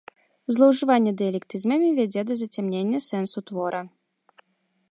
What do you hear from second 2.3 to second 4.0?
зацямнення сэнсу твора.